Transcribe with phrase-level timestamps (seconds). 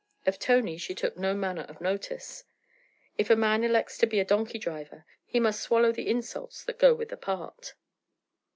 [0.25, 2.43] Of Tony she took no manner of notice;
[3.19, 6.79] if a man elects to be a donkey driver, he must swallow the insults that
[6.79, 7.75] go with the part.